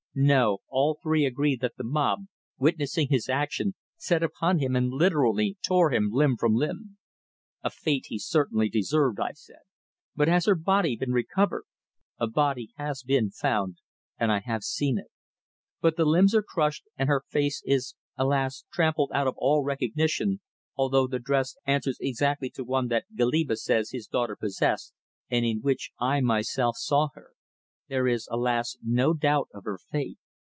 "No. 0.13 0.57
All 0.67 0.99
three 1.01 1.23
agree 1.23 1.55
that 1.55 1.77
the 1.77 1.85
mob, 1.85 2.25
witnessing 2.57 3.07
his 3.09 3.29
action, 3.29 3.75
set 3.95 4.21
upon 4.21 4.59
him 4.59 4.75
and 4.75 4.89
literally 4.91 5.57
tore 5.65 5.91
him 5.93 6.09
limb 6.11 6.35
from 6.35 6.53
limb." 6.53 6.97
"A 7.63 7.69
fate 7.69 8.07
he 8.09 8.19
certainly 8.19 8.67
deserved," 8.67 9.21
I 9.21 9.31
said. 9.31 9.61
"But 10.13 10.27
has 10.27 10.47
her 10.47 10.55
body 10.55 10.97
been 10.97 11.13
recovered?" 11.13 11.63
"A 12.19 12.27
body 12.27 12.71
has 12.75 13.03
been 13.03 13.29
found 13.29 13.77
and 14.19 14.33
I 14.33 14.41
have 14.41 14.63
seen 14.65 14.97
it. 14.97 15.11
But 15.79 15.95
the 15.95 16.03
limbs 16.03 16.35
are 16.35 16.43
crushed, 16.43 16.83
and 16.97 17.07
her 17.07 17.23
face 17.29 17.63
is, 17.65 17.95
alas! 18.17 18.65
trampled 18.69 19.11
out 19.13 19.27
of 19.27 19.35
all 19.37 19.63
recognition, 19.63 20.41
although 20.75 21.07
the 21.07 21.19
dress 21.19 21.55
answers 21.65 21.95
exactly 22.01 22.49
to 22.49 22.65
one 22.65 22.89
that 22.89 23.05
Goliba 23.17 23.55
says 23.55 23.91
his 23.91 24.07
daughter 24.07 24.35
possessed, 24.35 24.91
and 25.29 25.45
in 25.45 25.61
which 25.61 25.91
I 26.01 26.19
myself 26.19 26.75
saw 26.77 27.07
her. 27.13 27.29
There 27.87 28.07
is, 28.07 28.25
alas! 28.31 28.77
no 28.81 29.13
doubt 29.13 29.49
of 29.53 29.65
her 29.65 29.77
fate. 29.77 30.17